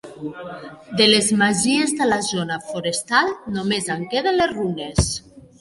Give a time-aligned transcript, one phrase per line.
[1.01, 5.17] De les masies de la zona forestal només en queden les runes.